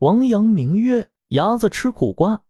[0.00, 2.42] 王阳明曰：“伢子吃苦瓜，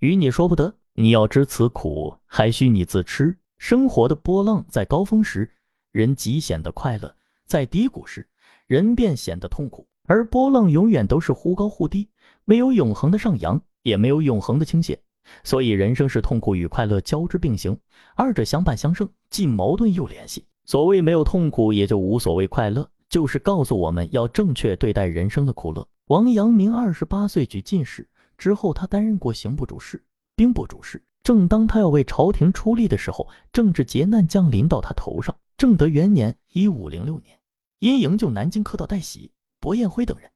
[0.00, 0.74] 与你说不得。
[0.92, 3.34] 你要知此苦，还需你自吃。
[3.56, 5.50] 生活的波浪在高峰时，
[5.92, 7.08] 人极显得快乐；
[7.46, 8.28] 在低谷时，
[8.66, 9.88] 人便显得痛苦。
[10.06, 12.06] 而波浪永远都是忽高忽低，
[12.44, 15.00] 没有永恒的上扬，也没有永恒的倾斜。
[15.42, 17.74] 所以人生是痛苦与快乐交织并行，
[18.14, 20.44] 二者相伴相生，既矛盾又联系。
[20.66, 31.00] 所谓没有痛苦，也就无所谓快乐，就是告诉我们要正确对待人生的苦乐。”王阳明二十八岁举进士之后，他担任过刑部主事、兵部主事。
[31.22, 35.32] 正当他要为朝廷出力的时候，政治劫难降临到他头上。
[35.56, 37.38] 正德元年（一五零六年），
[37.78, 39.30] 因营救南京科道戴喜、
[39.60, 40.28] 薄彦辉等人，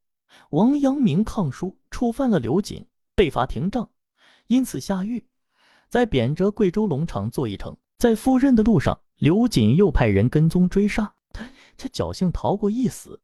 [0.51, 3.91] 王阳明抗书触犯了刘瑾，被罚停杖，
[4.47, 5.27] 因此下狱，
[5.89, 7.77] 在贬谪贵州龙场做一程。
[7.99, 11.45] 在赴任的路上，刘瑾又派人跟踪追杀他，
[11.77, 13.21] 他侥幸逃过一死。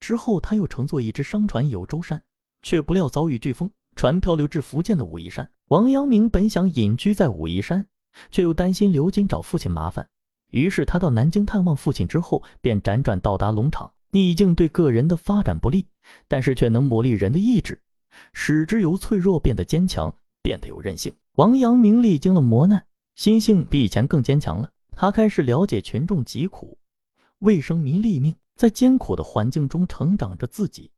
[0.00, 2.22] 之后，他又乘坐一只商船游舟山，
[2.62, 5.50] 却不料遭遇飓风，船漂流至福建的武夷山。
[5.68, 7.86] 王阳明本想隐居在武夷山，
[8.30, 10.08] 却又担心刘瑾找父亲麻烦，
[10.50, 13.92] 于是他到南京探望父亲之后，便辗转到达龙场。
[14.10, 15.86] 逆境对个人的发展不利，
[16.28, 17.82] 但是却能磨砺人的意志，
[18.32, 21.12] 使之由脆弱变得坚强，变得有韧性。
[21.34, 24.70] 王阳明历经了磨难，心性比以前更坚强了。
[24.92, 26.78] 他开始了解群众疾苦，
[27.40, 28.34] 为生民立命。
[28.56, 30.90] 在艰苦的环境中成长着自己，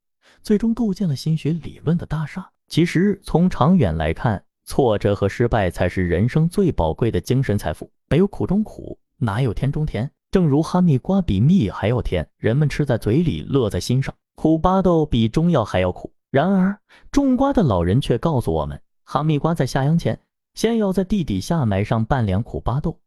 [0.43, 2.49] 最终构建了心学理论的大厦。
[2.69, 7.91] 其实从长远来看，挫折和失败才是人生最宝贵的精神财富。
[8.09, 10.09] 没有苦中苦，哪有甜中甜？
[10.31, 16.13] 正如哈密瓜比蜜还要甜，人们吃在嘴里，乐在心上；苦巴豆比中药还要苦。
[16.31, 16.79] 然而
[17.11, 20.21] 种瓜的老人却告诉我们，哈密瓜在下秧前，
[20.55, 23.01] 先要在地底下埋上半两苦巴豆，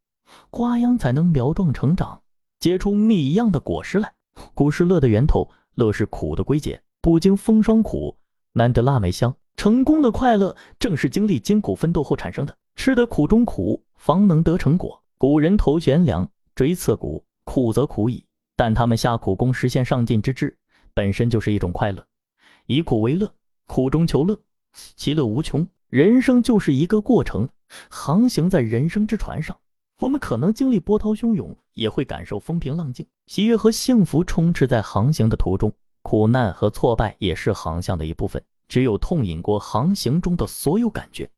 [0.50, 2.22] 瓜秧才能苗壮成长，
[2.60, 4.12] 结出蜜一样的果实来。
[4.54, 6.82] 苦是乐的源头，乐是苦的归结。
[7.02, 8.18] 不经风霜苦，
[8.54, 9.36] 难得腊梅香。
[9.58, 12.56] 成功的快乐，正是经历艰苦奋斗后产生的。
[12.76, 15.04] 吃得苦中苦，方能得成果。
[15.18, 18.26] 古人头悬梁，锥刺股，苦则苦矣。
[18.56, 20.58] 但他们下苦功实现上进之志，
[20.94, 22.06] 本身就是一种快乐。
[22.66, 23.32] 以苦为乐，
[23.68, 24.40] 苦中求乐，
[24.96, 25.68] 其乐无穷。
[25.90, 27.50] 人生就是一个过程，
[27.90, 29.58] 航行在人生之船上。
[30.02, 33.06] 我们可能经历波涛汹涌，也会感受风平浪静。
[33.28, 38.44] 喜悦和幸福充斥在航行的途中，苦难和挫败也是航向的一部分。
[38.68, 41.30] 只有痛饮过航行中的所有感觉，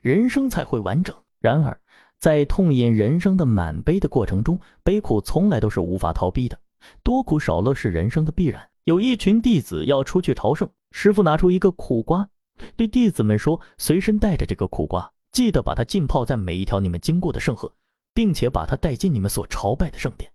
[0.00, 1.14] 人生才会完整。
[1.38, 1.80] 然而，
[2.18, 6.58] 在痛饮人生的满杯的过程中，悲苦从来都是无法逃避的。
[7.04, 8.68] 多苦少乐是人生的必然。
[8.82, 12.28] 有一群弟子要出去朝圣，师傅拿出一个苦瓜，
[12.74, 17.72] 对弟子们说：“随身带着这个苦瓜，记得把它浸泡在每一条你们经过的圣河。”
[18.18, 20.28] 并且把它带进你们所朝拜的圣殿，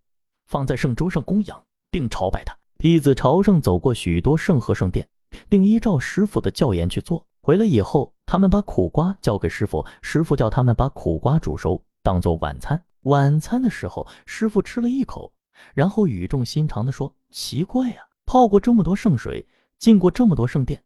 [0.46, 1.62] 放在圣桌上供养，
[1.92, 2.58] 并朝拜他。
[2.78, 5.06] 弟子朝圣走过许多圣和圣殿，
[5.50, 7.28] 并依照师傅的教言去做。
[7.42, 12.82] 回来以后，他们把苦瓜交给师傅，师傅叫他们把苦瓜煮熟，当做晚餐。
[13.02, 15.34] 晚餐的时候，师傅吃了一口，
[15.74, 19.46] 然后语重心长地说：“奇怪呀，泡过这么多圣水，
[19.78, 20.82] 进过这么多圣殿，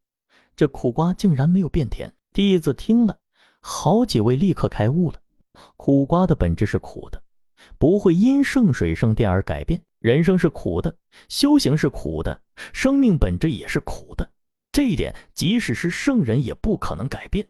[0.56, 3.20] 这苦瓜竟然没有变甜。”弟子听了，
[3.60, 5.20] 好几位立刻开悟了。
[5.76, 7.22] 苦瓜的本质是苦的，
[7.78, 9.82] 不会因圣水圣殿而改变。
[10.00, 10.96] 人生是苦的，
[11.28, 12.40] 修行是苦的，
[12.72, 14.30] 生命本质也是苦的。
[14.72, 17.48] 这一点，即使是圣人也不可能改变，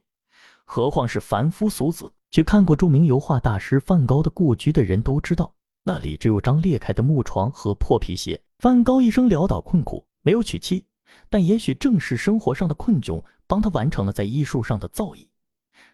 [0.64, 2.12] 何况是凡夫俗子。
[2.32, 5.54] 去看过著名油画大师梵高的故居的人都知道，
[5.84, 8.40] 那里只有张裂开的木床和破皮鞋。
[8.60, 10.86] 梵高一生潦倒困苦，没有娶妻，
[11.30, 15.28] 但也许正是生活上的困窘，帮他完成了在艺术上的造诣，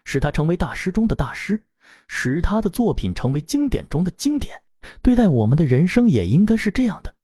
[0.04, 1.62] 使他成为大师中的大师。
[2.08, 4.60] 使他的作品成为经典中的经典。
[5.00, 7.14] 对待我们的人生也应该是这样的：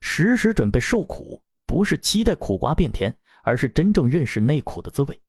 [0.00, 5.20] 时时准备受苦，不是期待苦瓜变甜，而是真正认识内苦的滋味，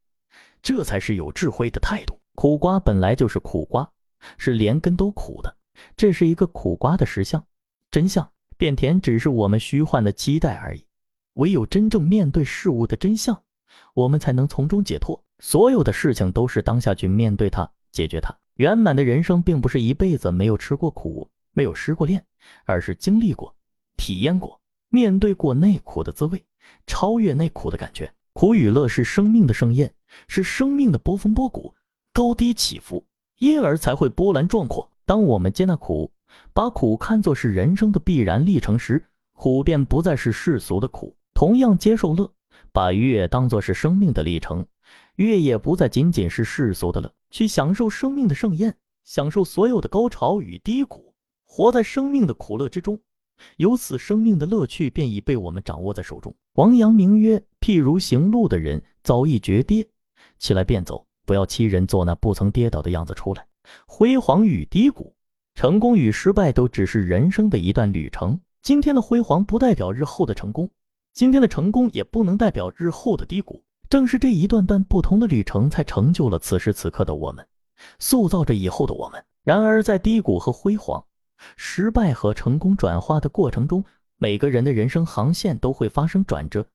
[0.61, 2.17] 这才是有智慧的态度。
[2.35, 3.89] 苦瓜本来就是苦瓜，
[4.37, 5.53] 是连根都苦的，
[5.97, 7.43] 这是一个苦瓜的实相。
[7.91, 10.85] 真相变甜只是我们虚幻的期待而已。
[11.33, 13.43] 唯有真正面对事物的真相，
[13.93, 15.21] 我们才能从中解脱。
[15.39, 18.33] 所有的事情都是当下去面对它，解决它。
[18.61, 22.23] 圆满的人生并不是一辈子没有吃过苦，没有失过恋，
[22.63, 23.55] 而是经历过、
[23.97, 26.45] 体验过、面对过内苦的滋味，
[26.85, 28.13] 超越内苦的感觉。
[28.33, 29.91] 苦与乐是生命的盛宴，
[30.27, 31.73] 是生命的波峰波谷，
[32.13, 33.03] 高低起伏，
[33.39, 34.87] 因而才会波澜壮阔。
[35.07, 36.11] 当我们接纳苦，
[36.53, 39.03] 把苦看作是人生的必然历程时，
[39.33, 41.17] 苦便不再是世俗的苦。
[41.33, 42.31] 同样接受乐，
[42.71, 44.63] 把乐当作是生命的历程，
[45.15, 52.99] 乐也不再仅仅是世俗的乐，去享受生命的盛宴，享受所有的高潮与低谷，活在生命的苦乐之中。
[53.57, 56.35] 由此，生命的乐趣便已被我们掌握在手中。
[56.53, 59.87] 王阳明曰：“譬如行路的人，早已绝跌，
[60.37, 63.47] 起来便走，不要欺人，做那不曾跌倒的样子出来。
[63.87, 65.15] 辉煌与低谷，
[65.55, 68.39] 成功与失败，都只是人生的一段旅程。
[68.61, 70.69] 今天的辉煌不代表日后的成功，
[71.13, 73.63] 今天的成功也不能代表日后的低谷。
[73.91, 77.45] 正是这一段段不同的旅程，才成就了此时此刻的我们，
[77.99, 79.21] 塑造着以后的我们。
[79.43, 81.03] 然而，在低谷和辉煌。”
[81.57, 83.83] 失败和成功转化的过程中，
[84.15, 86.65] 每个人的人生航线都会发生转折，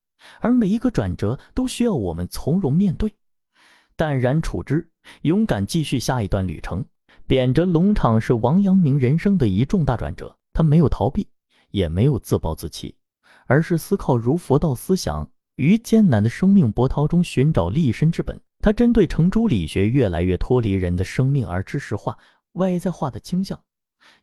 [0.41, 3.11] 而每一个转折都需要我们从容面对，
[3.97, 4.87] 淡然处之，
[5.23, 6.85] 勇敢继续下一段旅程。
[7.27, 11.27] 贬谪龙场是王阳明人生的一重大转折，他没有逃避，
[11.71, 12.95] 也没有自暴自弃，
[13.47, 18.41] 而是思考如佛道思想，于艰难的生命波涛中寻找立身之本。
[18.61, 22.17] 他针对程朱理学越来越脱离人的生命而知识化、
[22.53, 23.61] 外在化的倾向。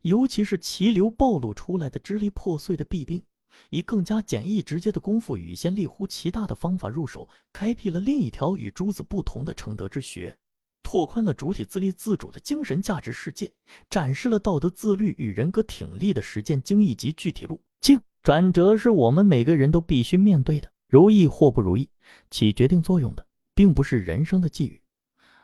[0.02, 3.22] 尤其是齐流暴露出来的支离破碎的弊病，
[3.70, 10.36] 以更加简易直接的功夫与先立乎其大的方法入手，开辟了另一条与诸子不同的承德之学，
[10.84, 13.52] 拓宽了主体自立自主的精神价值世界，
[13.90, 18.00] 展示了道德自律与人格挺立的实践精义及具体路径。
[18.22, 21.90] 转折是我们每个人都必须面对的，如意或不如意，
[22.30, 23.26] 起决定作用的
[23.56, 24.80] 并不是人生的际遇，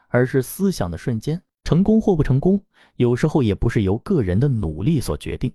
[0.08, 1.42] 而是思想的瞬间。
[1.64, 2.64] 成功或不成功，
[2.98, 5.52] 有时候也不是由个人的努力所决定，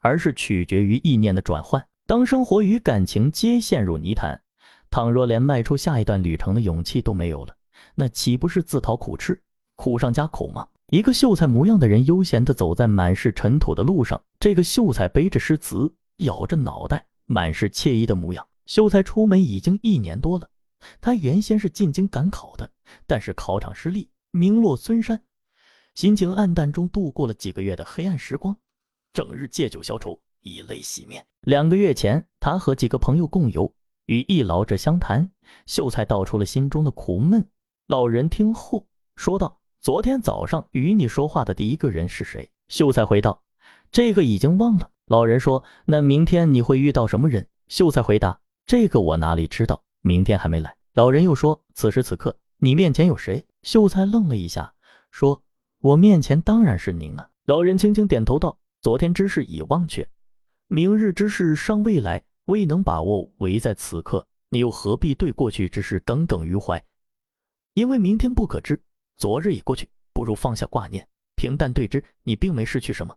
[0.00, 1.86] 而是取决于意念的转换。
[2.06, 4.40] 当生活与感情皆陷入泥潭，
[4.88, 7.54] 倘若连迈出下一段旅程的勇气都没有了，
[7.94, 9.38] 那岂不是自讨苦吃，
[9.76, 10.66] 苦上加苦吗？
[10.88, 18.46] 一个秀才模样的人悠闲地走在满是尘土的路上，这个秀才背着诗词，摇着脑袋，满是惬意的模样。
[18.66, 20.48] 秀才出门已经一年多了，
[21.00, 22.70] 他原先是进京赶考的，
[23.06, 25.22] 但是考场失利，名落孙山。
[25.94, 28.56] 心情暗淡中度过了几个月的黑暗时光，
[29.12, 31.24] 整日借酒消愁，以泪洗面。
[31.42, 33.72] 两个月前，他和几个朋友共游，
[34.06, 35.30] 与一老者相谈，
[35.66, 37.48] 秀才道出了心中的苦闷。
[37.86, 43.42] 老人听后说道：“昨天早上与你说话的第一个人是谁？”秀才回道
[43.92, 49.82] ：“这个已经忘了。”老人说：“那明天你会遇到什么人？”秀才回答：“这个我哪里知道？
[50.00, 54.74] 明天还没来。”老人又说：“此时此刻，你面前有谁？”秀才愣了一下，
[55.10, 55.40] 说。
[55.80, 57.28] 我面前当然是您了。
[57.44, 60.08] 老人轻轻点头道：“昨天之事已忘却，
[60.66, 64.26] 明日之事尚未来，未能把握，唯在此刻。
[64.48, 66.82] 你又何必对过去之事耿耿于怀？
[67.74, 68.82] 因为明天不可知，
[69.18, 71.06] 昨日已过去，不如放下挂念，
[71.36, 72.02] 平淡对之。
[72.22, 73.14] 你并没失去什么，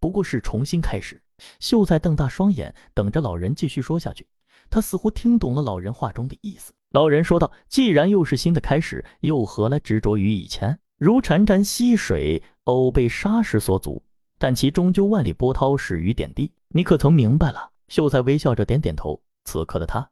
[0.00, 1.22] 不过是重新开始。”
[1.60, 4.26] 秀才瞪大双眼，等着老人继续说下去。
[4.70, 6.72] 他似乎听懂了老人话中的意思。
[6.92, 14.02] 老人说道：“既然又是新的开始，又何来执着于以前？”如潺潺溪水，偶被沙石所阻，
[14.38, 16.52] 但其终究万里波涛始于点滴。
[16.68, 17.70] 你可曾明白了？
[17.88, 19.20] 秀才微笑着点点头。
[19.44, 20.10] 此刻的他，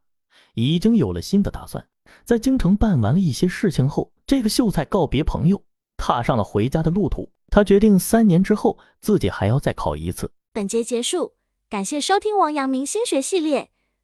[0.54, 1.86] 已经有了新的打算。
[2.24, 5.62] 在京城办完了一些事情后，这个秀才告别朋友，
[5.96, 7.30] 踏上了回家的路途。
[7.50, 10.32] 他决定三年之后，自己还要再考一次。
[10.52, 11.34] 本节结束，
[11.68, 13.70] 感谢收听王阳明心学系列。